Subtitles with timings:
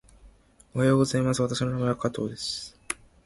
[0.73, 1.43] おはようございます。
[1.43, 2.75] 私の名前は加藤です。